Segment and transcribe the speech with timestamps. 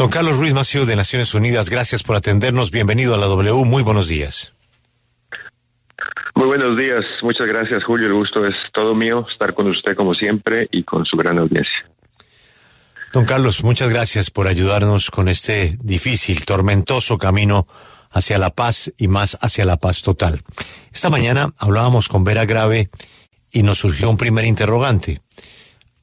[0.00, 2.70] Don Carlos Ruiz Maciú de Naciones Unidas, gracias por atendernos.
[2.70, 3.66] Bienvenido a la W.
[3.66, 4.54] Muy buenos días.
[6.34, 7.04] Muy buenos días.
[7.20, 8.06] Muchas gracias, Julio.
[8.06, 11.86] El gusto es todo mío estar con usted como siempre y con su gran audiencia.
[13.12, 17.66] Don Carlos, muchas gracias por ayudarnos con este difícil, tormentoso camino
[18.10, 20.40] hacia la paz y más hacia la paz total.
[20.90, 22.88] Esta mañana hablábamos con Vera Grave
[23.52, 25.20] y nos surgió un primer interrogante.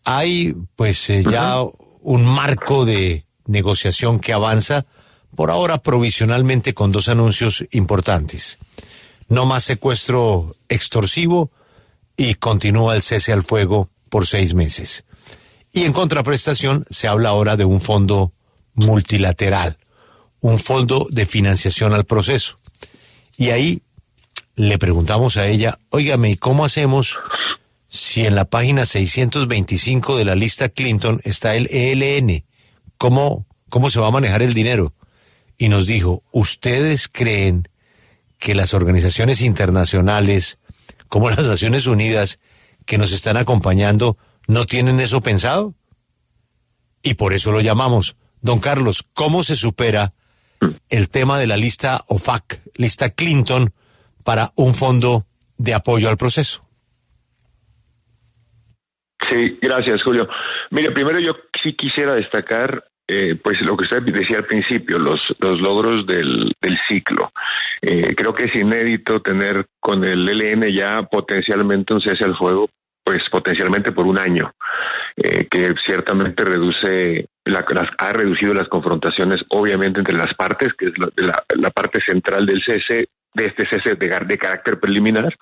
[0.06, 1.64] Hay pues eh, ya
[2.02, 4.86] un marco de negociación que avanza,
[5.36, 8.58] por ahora provisionalmente con dos anuncios importantes.
[9.28, 11.52] No más secuestro extorsivo
[12.16, 15.06] y continúa el cese al fuego por seis meses.
[15.72, 18.34] Y en contraprestación se habla ahora de un fondo
[18.74, 19.78] multilateral,
[20.40, 22.58] un fondo de financiación al proceso.
[23.38, 23.82] Y ahí
[24.56, 27.20] le preguntamos a ella, óigame, ¿y cómo hacemos
[27.90, 32.47] si en la página 625 de la lista Clinton está el ELN?
[32.98, 34.94] ¿Cómo, cómo se va a manejar el dinero?
[35.58, 37.68] Y nos dijo, ¿ustedes creen
[38.40, 40.60] que las organizaciones internacionales,
[41.08, 42.40] como las Naciones Unidas,
[42.86, 44.18] que nos están acompañando,
[44.48, 45.74] no tienen eso pensado?
[47.02, 48.18] Y por eso lo llamamos.
[48.42, 50.14] Don Carlos, ¿cómo se supera
[50.90, 53.74] el tema de la lista OFAC, lista Clinton,
[54.24, 55.26] para un fondo
[55.58, 56.68] de apoyo al proceso?
[59.30, 60.28] Sí, gracias, Julio.
[60.72, 65.22] Mire, primero yo sí quisiera destacar eh, pues lo que usted decía al principio, los,
[65.40, 67.32] los logros del, del ciclo.
[67.82, 72.70] Eh, creo que es inédito tener con el LN ya potencialmente un cese al fuego
[73.08, 74.52] pues potencialmente por un año,
[75.16, 80.88] eh, que ciertamente reduce, la, las, ha reducido las confrontaciones obviamente entre las partes, que
[80.88, 85.34] es la, la, parte central del cese, de este cese de, de carácter preliminar,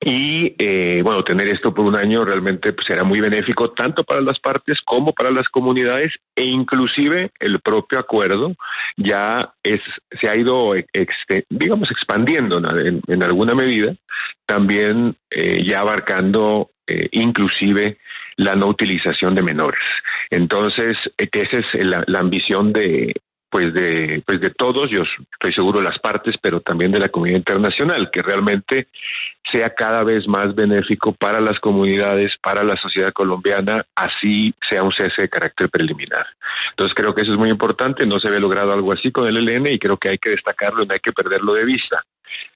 [0.00, 4.20] y eh, bueno, tener esto por un año realmente pues, será muy benéfico tanto para
[4.20, 8.54] las partes como para las comunidades e inclusive el propio acuerdo
[8.96, 9.80] ya es
[10.20, 10.72] se ha ido
[11.50, 13.94] digamos expandiendo en, alguna medida,
[14.46, 17.98] también eh, ya abarcando eh, inclusive
[18.36, 19.82] la no utilización de menores.
[20.30, 23.14] Entonces, eh, esa es la ambición de,
[23.50, 27.08] pues de pues de todos, yo estoy seguro de las partes, pero también de la
[27.08, 28.88] comunidad internacional, que realmente
[29.50, 34.92] sea cada vez más benéfico para las comunidades, para la sociedad colombiana, así sea un
[34.92, 36.26] cese de carácter preliminar.
[36.70, 39.36] Entonces creo que eso es muy importante, no se ve logrado algo así con el
[39.36, 42.04] ELN y creo que hay que destacarlo, no hay que perderlo de vista.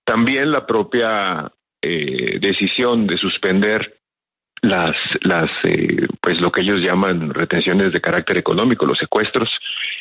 [0.05, 1.51] También la propia
[1.81, 4.02] eh, decisión de suspender
[4.63, 9.51] las, las eh, pues lo que ellos llaman retenciones de carácter económico, los secuestros,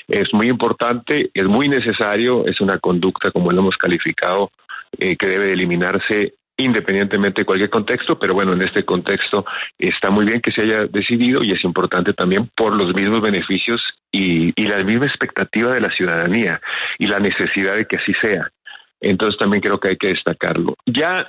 [0.07, 4.51] es muy importante, es muy necesario, es una conducta, como lo hemos calificado,
[4.97, 9.45] eh, que debe eliminarse independientemente de cualquier contexto, pero bueno, en este contexto
[9.79, 13.81] está muy bien que se haya decidido y es importante también por los mismos beneficios
[14.11, 16.61] y, y la misma expectativa de la ciudadanía
[16.99, 18.51] y la necesidad de que así sea.
[18.99, 20.75] Entonces también creo que hay que destacarlo.
[20.85, 21.27] Ya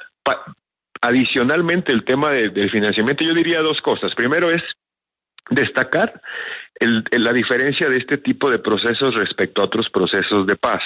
[1.03, 4.15] Adicionalmente, el tema de, del financiamiento, yo diría dos cosas.
[4.15, 4.63] Primero es
[5.51, 6.21] destacar
[6.81, 10.83] la diferencia de este tipo de procesos respecto a otros procesos de paz.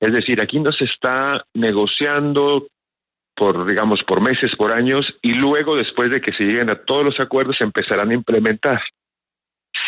[0.00, 2.68] Es decir, aquí no se está negociando
[3.34, 7.04] por, digamos, por meses, por años, y luego, después de que se lleguen a todos
[7.04, 8.80] los acuerdos, se empezarán a implementar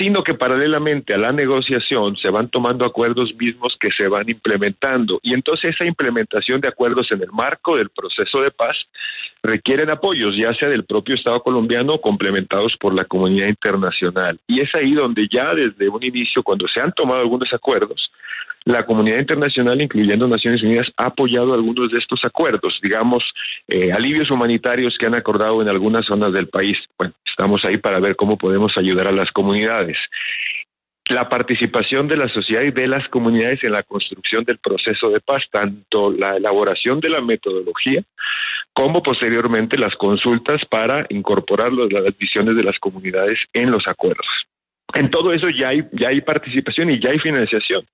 [0.00, 5.21] sino que paralelamente a la negociación se van tomando acuerdos mismos que se van implementando.
[5.22, 8.78] Y entonces esa implementación de acuerdos en el marco del proceso de paz
[9.43, 14.41] requieren apoyos, ya sea del propio Estado colombiano o complementados por la comunidad internacional.
[14.47, 18.10] Y es ahí donde ya desde un inicio, cuando se han tomado algunos acuerdos,
[18.65, 23.24] la comunidad internacional, incluyendo Naciones Unidas, ha apoyado algunos de estos acuerdos, digamos,
[23.68, 26.77] eh, alivios humanitarios que han acordado en algunas zonas del país.
[26.98, 29.97] Bueno, estamos ahí para ver cómo podemos ayudar a las comunidades.
[31.09, 35.21] La participación de la sociedad y de las comunidades en la construcción del proceso de
[35.21, 38.03] paz, tanto la elaboración de la metodología
[38.72, 44.27] como posteriormente las consultas para incorporar las visiones de las comunidades en los acuerdos.
[44.95, 47.84] En todo eso ya hay, ya hay participación y ya hay financiación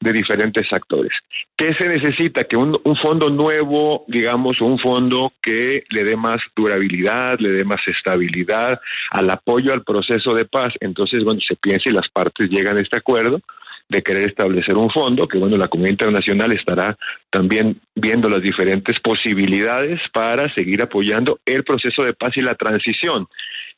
[0.00, 1.12] de diferentes actores.
[1.56, 2.44] ¿Qué se necesita?
[2.44, 7.80] Que un, fondo nuevo, digamos, un fondo que le dé más durabilidad, le dé más
[7.86, 8.80] estabilidad
[9.10, 10.74] al apoyo al proceso de paz.
[10.80, 13.40] Entonces, bueno, se piensa y las partes llegan a este acuerdo,
[13.88, 16.96] de querer establecer un fondo, que bueno, la comunidad internacional estará
[17.30, 23.26] también viendo las diferentes posibilidades para seguir apoyando el proceso de paz y la transición.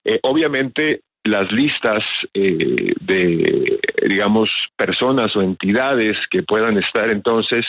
[0.05, 2.01] Eh, obviamente, las listas
[2.35, 3.79] eh, de,
[4.09, 7.65] digamos, personas o entidades que puedan estar entonces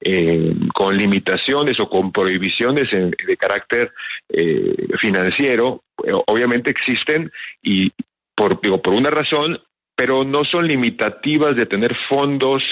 [0.00, 3.92] eh, con limitaciones o con prohibiciones de carácter
[4.28, 5.82] eh, financiero,
[6.26, 7.30] obviamente existen
[7.62, 7.90] y
[8.34, 9.58] por, digo, por una razón,
[9.96, 12.62] pero no son limitativas de tener fondos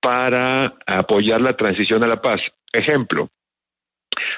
[0.00, 2.40] para apoyar la transición a la paz.
[2.72, 3.28] Ejemplo,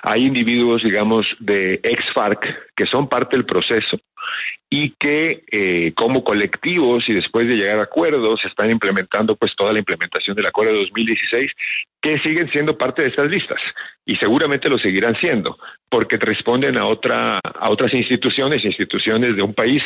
[0.02, 2.44] hay individuos, digamos, de ex-FARC
[2.76, 3.98] que son parte del proceso
[4.70, 9.72] y que eh, como colectivos y después de llegar a acuerdos están implementando pues toda
[9.72, 11.46] la implementación del acuerdo de 2016
[12.00, 13.60] que siguen siendo parte de estas listas
[14.06, 15.58] y seguramente lo seguirán siendo
[15.90, 19.82] porque responden a otra a otras instituciones instituciones de un país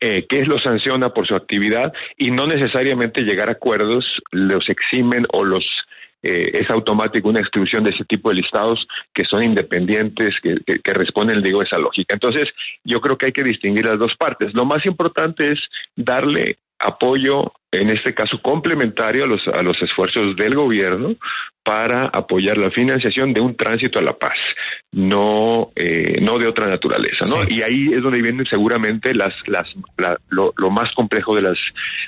[0.00, 5.24] eh, que los sanciona por su actividad y no necesariamente llegar a acuerdos los eximen
[5.32, 5.64] o los
[6.24, 10.94] eh, es automático una exclusión de ese tipo de listados que son independientes, que, que,
[10.94, 12.14] responden, digo, esa lógica.
[12.14, 12.48] Entonces,
[12.82, 14.54] yo creo que hay que distinguir las dos partes.
[14.54, 15.60] Lo más importante es
[15.94, 21.14] darle apoyo, en este caso complementario a los, a los esfuerzos del gobierno
[21.64, 24.36] para apoyar la financiación de un tránsito a la paz,
[24.92, 27.48] no, eh, no de otra naturaleza, ¿no?
[27.48, 29.66] Y ahí es donde vienen seguramente las, las,
[30.28, 31.58] lo, más complejo de las,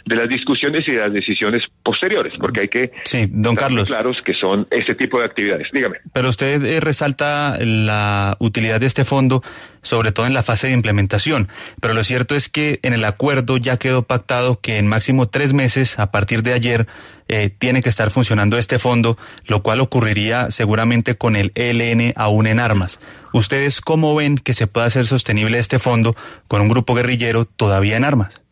[0.05, 4.19] de las discusiones y de las decisiones posteriores, porque hay que sí, don Carlos, claros
[4.25, 5.69] que son este tipo de actividades.
[5.73, 5.97] Dígame.
[6.13, 9.43] Pero usted eh, resalta la utilidad de este fondo,
[9.81, 11.49] sobre todo en la fase de implementación.
[11.81, 15.55] Pero lo cierto es que en el acuerdo ya quedó pactado que en máximo tres
[15.55, 16.87] meses, a partir de ayer,
[17.29, 19.19] eh, tiene que estar funcionando este fondo,
[19.49, 23.01] lo cual ocurriría seguramente con el ELN aún en armas.
[23.33, 26.15] ¿Ustedes cómo ven que se pueda hacer sostenible este fondo
[26.49, 28.43] con un grupo guerrillero todavía en armas?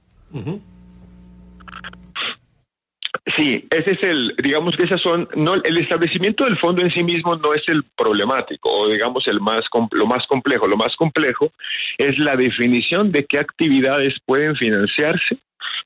[3.36, 7.02] Sí, ese es el, digamos que esas son, no, el establecimiento del fondo en sí
[7.02, 9.60] mismo no es el problemático o digamos el más,
[9.90, 10.68] lo más complejo.
[10.68, 11.50] Lo más complejo
[11.96, 15.38] es la definición de qué actividades pueden financiarse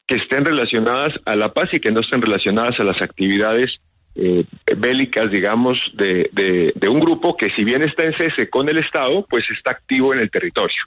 [0.07, 3.79] que estén relacionadas a la paz y que no estén relacionadas a las actividades
[4.21, 4.45] eh,
[4.77, 9.25] bélicas, digamos, de, de, un grupo que si bien está en cese con el Estado,
[9.31, 10.83] pues está activo en el territorio.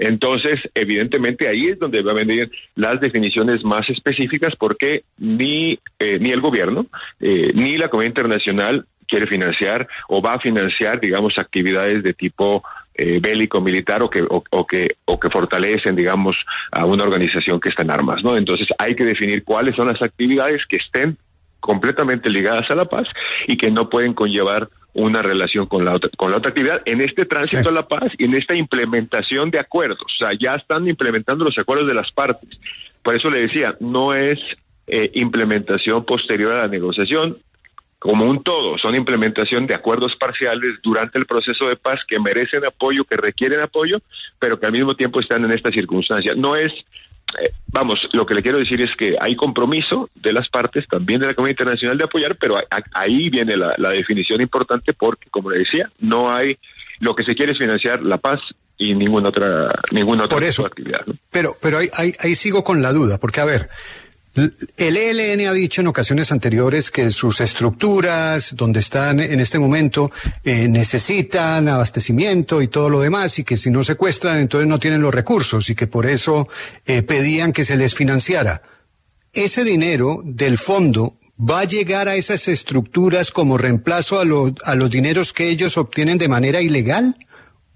[0.00, 6.18] Entonces, evidentemente ahí es donde va a venir las definiciones más específicas porque ni, eh,
[6.20, 6.86] ni el gobierno
[7.20, 12.64] eh, ni la comunidad internacional quiere financiar o va a financiar, digamos, actividades de tipo
[12.94, 16.36] eh, bélico militar o que o, que o que fortalecen digamos
[16.70, 20.02] a una organización que está en armas no entonces hay que definir cuáles son las
[20.02, 21.16] actividades que estén
[21.62, 23.08] completamente ligadas a la paz
[23.46, 27.00] y que no pueden conllevar una relación con la otra con la otra actividad en
[27.00, 30.02] este tránsito a la paz y en esta implementación de acuerdos.
[30.02, 32.50] O sea ya están implementando los acuerdos de las partes.
[33.02, 34.38] Por eso le decía no es
[34.86, 37.38] eh, implementación posterior a la negociación
[38.02, 42.66] como un todo, son implementación de acuerdos parciales durante el proceso de paz que merecen
[42.66, 44.00] apoyo, que requieren apoyo,
[44.40, 46.34] pero que al mismo tiempo están en esta circunstancia.
[46.34, 46.72] No es,
[47.40, 51.20] eh, vamos, lo que le quiero decir es que hay compromiso de las partes, también
[51.20, 52.56] de la comunidad internacional, de apoyar, pero
[52.92, 56.58] ahí viene la, definición importante porque, como le decía, no hay,
[57.00, 58.40] lo que se quiere es financiar la paz
[58.78, 61.04] y ninguna otra, ninguna otra Por eso, actividad.
[61.30, 61.88] Pero, pero ahí,
[62.18, 63.68] ahí sigo con la duda, porque a ver,
[64.34, 70.10] el ELN ha dicho en ocasiones anteriores que sus estructuras, donde están en este momento,
[70.42, 75.02] eh, necesitan abastecimiento y todo lo demás, y que si no secuestran, entonces no tienen
[75.02, 76.48] los recursos, y que por eso
[76.86, 78.62] eh, pedían que se les financiara.
[79.34, 84.22] Ese dinero del fondo va a llegar a esas estructuras como reemplazo a,
[84.70, 87.16] a los dineros que ellos obtienen de manera ilegal?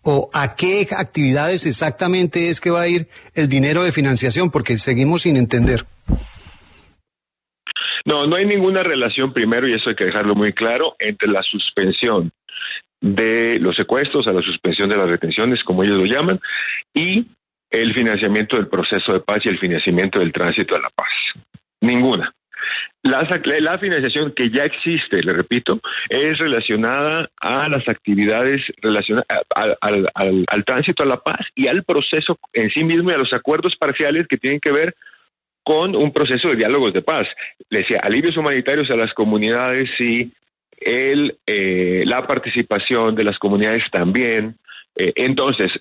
[0.09, 4.53] ¿O a qué actividades exactamente es que va a ir el dinero de financiación?
[4.53, 5.85] Porque seguimos sin entender.
[8.07, 11.43] No, no hay ninguna relación, primero, y eso hay que dejarlo muy claro, entre la
[11.43, 12.31] suspensión
[13.01, 16.41] de los secuestros, a la suspensión de las retenciones, como ellos lo llaman,
[16.95, 17.27] y
[17.69, 21.09] el financiamiento del proceso de paz y el financiamiento del tránsito a la paz.
[21.81, 22.33] Ninguna.
[23.03, 23.23] La,
[23.61, 30.65] la, financiación que ya existe, le repito, es relacionada a las actividades relacionadas al, al,
[30.65, 34.27] tránsito a la paz y al proceso en sí mismo y a los acuerdos parciales
[34.29, 34.95] que tienen que ver
[35.67, 37.27] con un proceso de diálogos de paz.
[37.71, 40.33] Le decía, alivios humanitarios a las comunidades y
[40.79, 44.59] el, eh, la participación de las comunidades también.
[44.95, 45.73] Eh, entonces,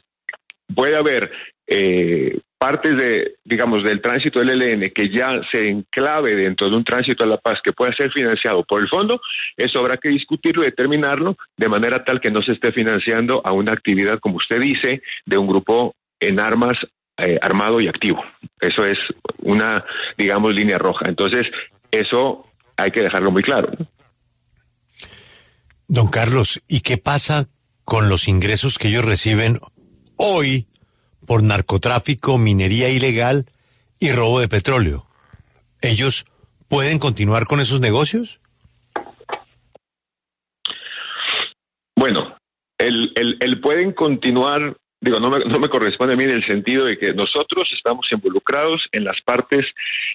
[0.73, 1.31] puede haber
[1.67, 6.83] eh, partes de, digamos, del tránsito del ELN que ya se enclave dentro de un
[6.83, 9.21] tránsito a la paz que pueda ser financiado por el fondo,
[9.55, 13.53] eso habrá que discutirlo y determinarlo de manera tal que no se esté financiando a
[13.53, 16.73] una actividad, como usted dice, de un grupo en armas
[17.41, 18.23] armado y activo.
[18.59, 18.97] Eso es
[19.39, 19.83] una,
[20.17, 21.07] digamos, línea roja.
[21.07, 21.43] Entonces,
[21.91, 22.45] Eso
[22.77, 23.71] hay que dejarlo muy claro.
[25.87, 27.47] Don Carlos, ¿y qué pasa
[27.85, 29.59] con los ingresos que ellos reciben
[30.17, 30.67] hoy
[31.25, 33.45] por narcotráfico, minería ilegal
[33.99, 35.07] y robo de petróleo?
[35.81, 36.25] ¿Ellos
[36.67, 38.41] pueden continuar con esos negocios?
[41.95, 42.35] Bueno,
[42.77, 46.85] el, el, pueden continuar digo, no me, no me, corresponde a mí en el sentido
[46.85, 49.67] de que nosotros estamos involucrados en las partes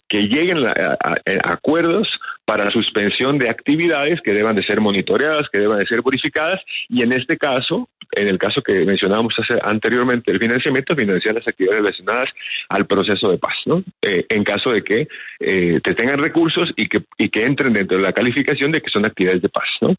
[0.09, 0.99] que lleguen a,
[1.45, 2.09] acuerdos
[2.45, 7.03] para suspensión de actividades que deban de ser monitoreadas, que deban de ser verificadas, y
[7.03, 12.29] en este caso, en el caso que mencionábamos anteriormente, el financiamiento financia las actividades relacionadas
[12.69, 13.85] al proceso de paz, ¿no?
[14.03, 15.07] Eh, en caso de que
[15.39, 18.91] eh, te tengan recursos y que, y que entren dentro de la calificación de que
[18.91, 19.95] son actividades de paz, ¿no?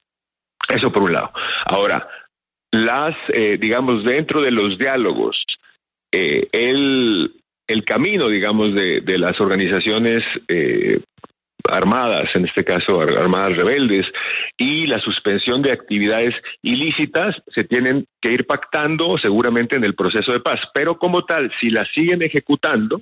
[0.67, 1.31] Eso por un lado.
[1.65, 2.07] Ahora,
[2.71, 5.43] las, eh, digamos, dentro de los diálogos,
[6.11, 7.31] eh, el,
[7.67, 11.01] el, camino, digamos, de, de las organizaciones eh,
[11.69, 14.05] armadas, en este caso armadas rebeldes,
[14.57, 20.31] y la suspensión de actividades ilícitas se tienen que ir pactando seguramente en el proceso
[20.31, 20.59] de paz.
[20.73, 23.01] Pero como tal, si las siguen ejecutando,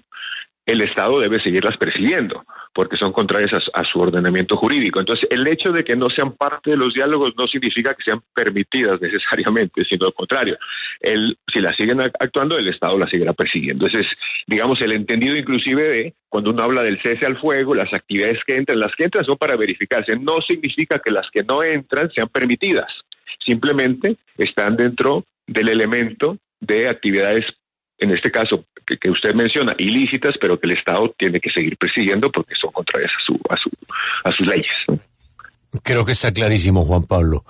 [0.66, 5.00] el Estado debe seguirlas persiguiendo porque son contrarias a, su ordenamiento jurídico.
[5.00, 8.22] Entonces, el hecho de que no sean parte de los diálogos no significa que sean
[8.34, 10.58] permitidas necesariamente, sino lo contrario.
[11.00, 13.86] El, si las siguen actuando, el Estado las seguirá persiguiendo.
[13.88, 14.08] Ese es,
[14.48, 18.56] digamos, el entendido inclusive de cuando uno habla del cese al fuego, las actividades que
[18.56, 20.16] entran, las que entran son para verificarse.
[20.18, 22.92] No significa que las que no entran sean permitidas.
[23.46, 27.46] Simplemente están dentro del elemento de actividades
[28.00, 32.32] en este caso que, usted menciona, ilícitas, pero que el Estado tiene que seguir persiguiendo
[32.32, 33.70] porque son contrarias a, su, a, su,
[34.24, 35.02] a sus leyes.
[35.84, 37.44] Creo que está clarísimo, Juan Pablo.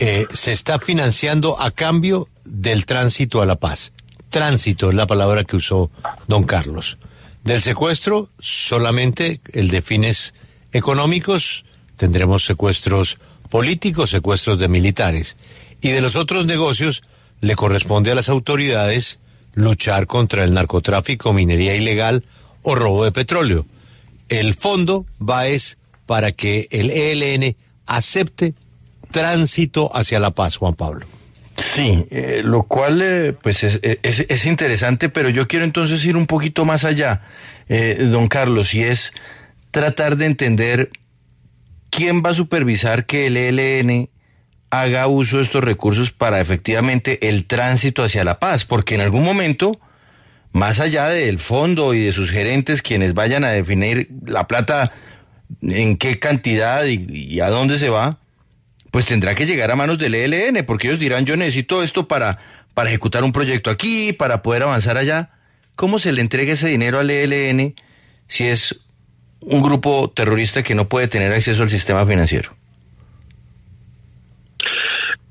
[0.00, 3.92] Eh, se está financiando a cambio del tránsito a la paz.
[4.28, 5.90] Tránsito es la palabra que usó
[6.26, 6.98] don Carlos.
[7.44, 10.34] Del secuestro, solamente el de fines
[10.72, 11.64] económicos,
[11.96, 13.18] tendremos secuestros
[13.48, 15.36] políticos, secuestros de militares.
[15.80, 17.02] Y de los otros negocios,
[17.40, 19.18] le corresponde a las autoridades
[19.54, 22.24] luchar contra el narcotráfico, minería ilegal
[22.62, 23.66] o robo de petróleo.
[24.28, 28.54] El fondo va es para que el ELN acepte
[29.10, 31.06] tránsito hacia la paz, Juan Pablo.
[31.56, 36.26] Sí, eh, lo cual eh, pues es, es, interesante, pero yo quiero entonces ir un
[36.26, 37.22] poquito más allá,
[37.68, 39.12] eh, don Carlos, y es
[39.72, 40.90] tratar de entender
[41.90, 44.08] quién va a supervisar que el ELN
[44.70, 49.24] haga uso de estos recursos para efectivamente el tránsito hacia la paz, porque en algún
[49.24, 49.80] momento,
[50.52, 54.92] más allá del fondo y de sus gerentes, quienes vayan a definir la plata,
[55.62, 58.18] en qué cantidad y, a dónde se va,
[58.90, 62.38] pues tendrá que llegar a manos del ELN, porque ellos dirán, yo necesito esto para,
[62.74, 65.30] para ejecutar un proyecto aquí, para poder avanzar allá.
[65.76, 67.74] ¿Cómo se le entrega ese dinero al ELN
[68.26, 68.80] si es
[69.40, 72.57] un grupo terrorista que no puede tener acceso al sistema financiero?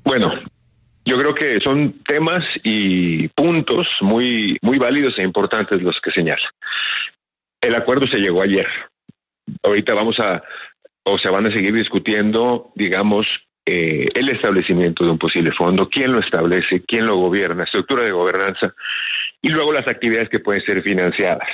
[0.08, 0.32] Bueno,
[1.04, 6.48] yo creo que son temas y puntos muy, muy válidos e importantes los que señala.
[7.60, 8.66] El acuerdo se llegó ayer.
[9.62, 10.42] Ahorita vamos a,
[11.04, 13.26] o se van a seguir discutiendo, digamos,
[13.66, 18.12] eh, el establecimiento de un posible fondo, quién lo establece, quién lo gobierna, estructura de
[18.12, 18.74] gobernanza,
[19.42, 21.50] y luego las actividades que pueden ser financiadas.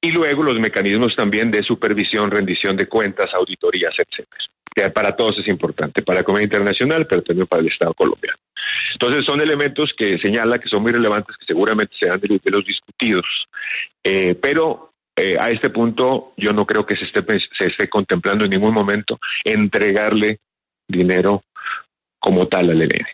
[0.00, 5.38] Y luego los mecanismos también de supervisión, rendición de cuentas, auditorías, etcétera que para todos
[5.38, 8.36] es importante, para la comunidad internacional, pero también para el Estado colombiano.
[8.92, 13.24] Entonces son elementos que señala que son muy relevantes, que seguramente serán de, los discutidos,
[14.04, 17.24] eh, pero eh, a este punto yo no creo que se esté,
[17.58, 20.40] se esté contemplando en ningún momento entregarle
[20.86, 21.42] dinero
[22.18, 23.06] como tal al ELN.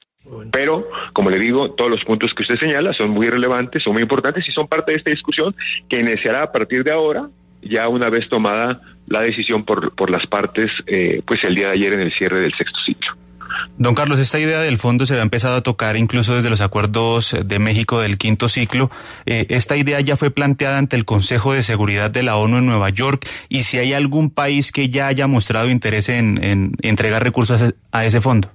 [0.53, 4.03] Pero, como le digo, todos los puntos que usted señala son muy relevantes, son muy
[4.03, 5.55] importantes y son parte de esta discusión
[5.89, 7.29] que iniciará a partir de ahora,
[7.61, 8.81] ya una vez tomada
[9.13, 12.41] la decisión por, por las partes eh, pues el día de ayer en el cierre
[12.41, 13.13] del sexto ciclo.
[13.77, 17.37] Don Carlos, esta idea del fondo se ha empezado a tocar incluso desde los acuerdos
[17.45, 18.91] de México del quinto ciclo.
[19.27, 22.67] Eh, esta idea ya fue planteada ante el Consejo de Seguridad de la ONU en
[22.67, 27.23] Nueva York y si hay algún país que ya haya mostrado interés en, en entregar
[27.23, 28.49] recursos a ese fondo.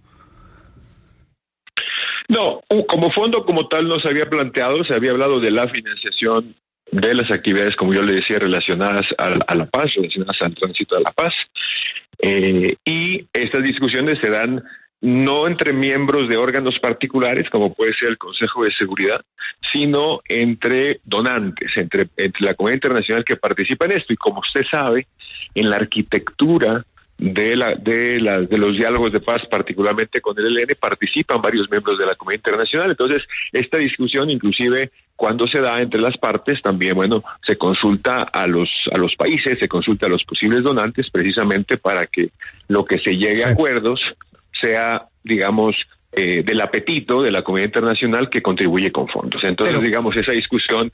[2.27, 6.55] No, como fondo como tal no se había planteado, se había hablado de la financiación
[6.91, 11.03] de las actividades, como yo le decía, relacionadas a, la paz, relacionadas al tránsito de
[11.03, 11.33] la paz.
[12.19, 14.63] Eh, y estas discusiones se dan
[14.99, 19.21] no entre miembros de órganos particulares, como puede ser el Consejo de Seguridad,
[19.71, 24.13] sino entre donantes, entre, entre la comunidad internacional que participa en esto.
[24.13, 25.07] Y como usted sabe,
[25.53, 26.85] en la arquitectura
[27.17, 31.69] de, la, de, la, de los diálogos de paz, particularmente con el ELN, participan varios
[31.69, 32.91] miembros de la comunidad internacional.
[32.91, 38.45] Entonces, esta discusión, inclusive cuando se da entre las partes, también, bueno, se consulta a
[38.45, 42.29] los, a los países, se consulta a los posibles donantes, precisamente para que
[42.67, 43.99] lo que se llegue a acuerdos
[44.61, 45.75] sea, digamos,
[46.11, 49.43] eh, del apetito de la comunidad internacional que contribuye con fondos.
[49.43, 50.91] Entonces, digamos, esa discusión,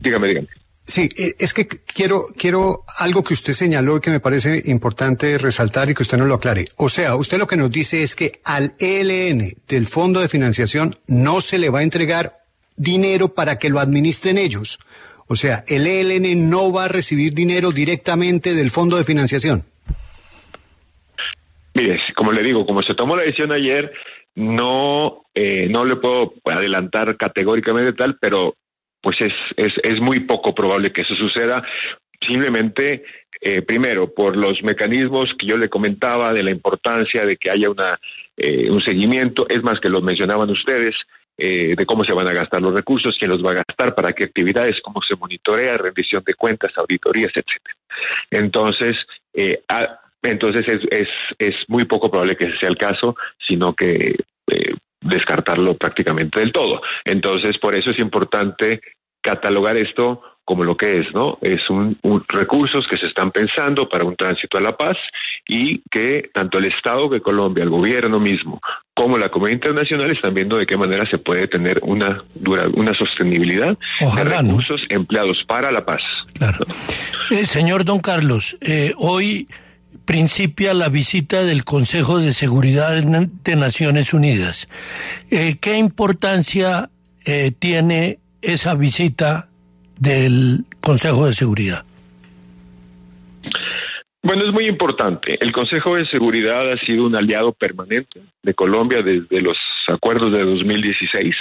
[0.00, 0.48] dígame, dígame.
[0.84, 5.38] Sí, eh, es que quiero, quiero algo que usted señaló y que me parece importante
[5.38, 6.66] resaltar y que usted nos lo aclare.
[6.76, 10.96] O sea, usted lo que nos dice es que al ELN del Fondo de Financiación
[11.06, 12.38] no se le va a entregar
[12.76, 14.80] dinero para que lo administren ellos.
[15.28, 19.64] O sea, el ELN no va a recibir dinero directamente del Fondo de Financiación.
[21.74, 23.92] Mire, como le digo, como se tomó la decisión ayer,
[24.34, 28.56] no, eh, no le puedo adelantar categóricamente tal, pero
[29.02, 31.62] pues es, es, es muy poco probable que eso suceda.
[32.20, 33.04] Simplemente,
[33.40, 37.68] eh, primero, por los mecanismos que yo le comentaba de la importancia de que haya
[37.68, 37.98] una,
[38.36, 40.94] eh, un seguimiento, es más que lo mencionaban ustedes,
[41.36, 44.12] eh, de cómo se van a gastar los recursos, quién los va a gastar, para
[44.12, 47.74] qué actividades, cómo se monitorea, rendición de cuentas, auditorías, etcétera.
[48.30, 48.96] Entonces,
[50.22, 53.16] entonces es, es, es muy poco probable que ese sea el caso,
[53.48, 54.14] sino que
[55.02, 56.80] descartarlo prácticamente del todo.
[57.04, 58.80] Entonces, por eso es importante
[59.20, 61.38] catalogar esto como lo que es, ¿no?
[61.40, 61.96] Es un,
[62.28, 64.96] recursos que se están pensando para un tránsito a la paz
[65.46, 68.60] y que tanto el Estado de Colombia, el gobierno mismo,
[68.92, 72.92] como la comunidad internacional están viendo de qué manera se puede tener una dura, una
[72.92, 76.02] sostenibilidad de recursos empleados para la paz.
[76.34, 76.66] Claro.
[77.30, 79.46] Eh, señor Don Carlos, eh, hoy
[80.04, 84.68] principia la visita del Consejo de Seguridad de Naciones Unidas.
[85.30, 86.90] Eh, ¿Qué importancia
[87.24, 89.48] eh, tiene esa visita
[89.98, 91.84] del Consejo de Seguridad?
[94.22, 95.36] Bueno, es muy importante.
[95.40, 99.56] El Consejo de Seguridad ha sido un aliado permanente de Colombia desde los
[99.88, 101.34] acuerdos de 2016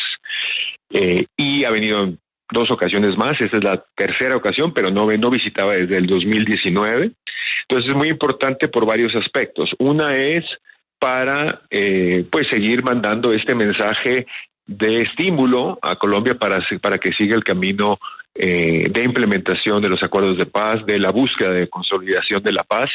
[0.90, 2.20] eh, y ha venido en
[2.52, 3.34] dos ocasiones más.
[3.40, 7.12] Esta es la tercera ocasión, pero no, no visitaba desde el 2019.
[7.68, 9.72] Entonces es muy importante por varios aspectos.
[9.80, 10.44] Una es
[11.00, 14.28] para eh, pues seguir mandando este mensaje
[14.68, 17.98] de estímulo a Colombia para, para que siga el camino
[18.36, 22.64] eh, de implementación de los acuerdos de paz, de la búsqueda de consolidación de la
[22.64, 22.90] paz.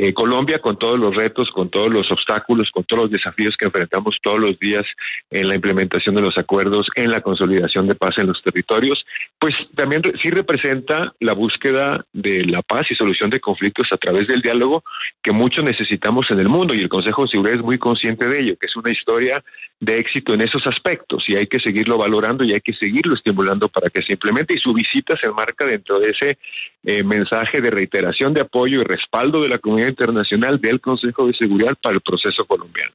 [0.00, 3.66] Eh, Colombia, con todos los retos, con todos los obstáculos, con todos los desafíos que
[3.66, 4.84] enfrentamos todos los días
[5.28, 9.04] en la implementación de los acuerdos, en la consolidación de paz en los territorios,
[9.40, 14.28] pues también sí representa la búsqueda de la paz y solución de conflictos a través
[14.28, 14.84] del diálogo
[15.20, 18.38] que mucho necesitamos en el mundo y el Consejo de Seguridad es muy consciente de
[18.38, 19.42] ello, que es una historia
[19.80, 23.68] de éxito en esos aspectos y hay que seguirlo valorando y hay que seguirlo estimulando
[23.68, 26.38] para que se implemente y su visita se enmarca dentro de ese
[26.84, 31.34] eh, mensaje de reiteración de apoyo y respaldo de la comunidad internacional del Consejo de
[31.34, 32.92] Seguridad para el proceso colombiano.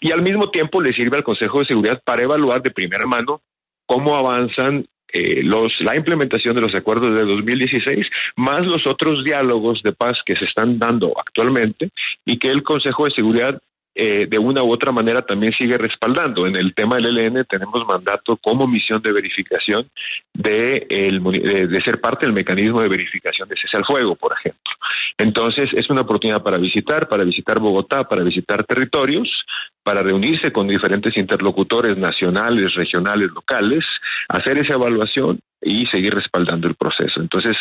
[0.00, 3.40] Y al mismo tiempo le sirve al Consejo de Seguridad para evaluar de primera mano
[3.86, 9.82] cómo avanzan eh, los, la implementación de los acuerdos de 2016, más los otros diálogos
[9.82, 11.90] de paz que se están dando actualmente
[12.24, 13.60] y que el Consejo de Seguridad
[13.94, 16.46] eh, de una u otra manera también sigue respaldando.
[16.46, 19.90] En el tema del ELN tenemos mandato como misión de verificación
[20.32, 24.72] de, el, de, ser parte del mecanismo de verificación de cese al fuego, por ejemplo.
[25.18, 29.44] Entonces es una oportunidad para visitar, para visitar Bogotá, para visitar territorios,
[29.82, 33.84] para reunirse con diferentes interlocutores nacionales, regionales, locales,
[34.28, 37.20] hacer esa evaluación y seguir respaldando el proceso.
[37.20, 37.56] Entonces,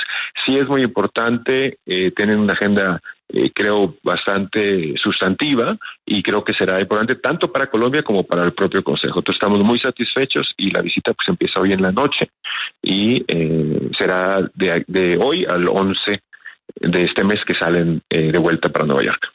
[0.45, 6.53] sí es muy importante, eh, tener una agenda eh, creo, bastante sustantiva y creo que
[6.53, 9.19] será importante tanto para Colombia como para el propio Consejo.
[9.19, 12.31] Entonces estamos muy satisfechos y la visita pues empieza hoy en la noche
[12.81, 16.21] y eh, será de, de, hoy al 11
[16.81, 19.31] de este mes que salen eh, de vuelta para Nueva York.